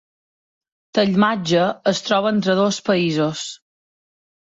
[0.99, 3.49] Tallmadge es troba entre dos països.